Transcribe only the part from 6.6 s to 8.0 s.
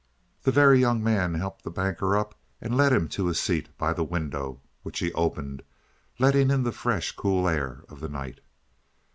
the fresh, cool air of